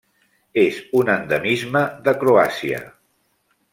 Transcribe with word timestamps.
És 0.61 0.77
un 1.01 1.11
endemisme 1.15 1.83
de 2.09 2.17
Croàcia. 2.25 2.81